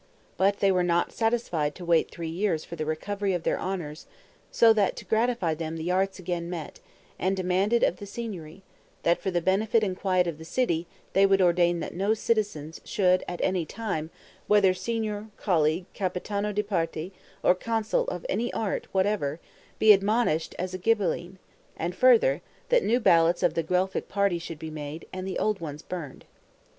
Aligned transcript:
But 0.35 0.61
they 0.61 0.71
were 0.71 0.81
not 0.81 1.11
satisfied 1.11 1.75
to 1.75 1.85
wait 1.85 2.09
three 2.09 2.27
years 2.27 2.65
for 2.65 2.75
the 2.75 2.87
recovery 2.87 3.35
of 3.35 3.43
their 3.43 3.59
honours; 3.59 4.07
so 4.51 4.73
that 4.73 4.95
to 4.95 5.05
gratify 5.05 5.53
them 5.53 5.77
the 5.77 5.91
Arts 5.91 6.17
again 6.17 6.49
met, 6.49 6.79
and 7.19 7.37
demanded 7.37 7.83
of 7.83 7.97
the 7.97 8.07
Signory, 8.07 8.63
that 9.03 9.19
for 9.21 9.29
the 9.29 9.43
benefit 9.43 9.83
and 9.83 9.95
quiet 9.95 10.25
of 10.25 10.39
the 10.39 10.43
city, 10.43 10.87
they 11.13 11.27
would 11.27 11.39
ordain 11.39 11.81
that 11.81 11.93
no 11.93 12.15
citizens 12.15 12.81
should 12.83 13.23
at 13.27 13.39
any 13.43 13.63
time, 13.63 14.09
whether 14.47 14.73
Signor, 14.73 15.27
Colleague, 15.37 15.85
Capitano 15.93 16.51
di 16.51 16.63
Parte, 16.63 17.11
or 17.43 17.53
Consul 17.53 18.05
of 18.05 18.25
any 18.27 18.51
art 18.53 18.87
whatever, 18.93 19.39
be 19.77 19.93
admonished 19.93 20.55
as 20.57 20.73
a 20.73 20.79
Ghibelline; 20.79 21.37
and 21.77 21.95
further, 21.95 22.41
that 22.69 22.83
new 22.83 22.99
ballots 22.99 23.43
of 23.43 23.53
the 23.53 23.61
Guelphic 23.61 24.07
party 24.09 24.39
should 24.39 24.57
be 24.57 24.71
made, 24.71 25.05
and 25.13 25.27
the 25.27 25.37
old 25.37 25.61
ones 25.61 25.83
burned. 25.83 26.25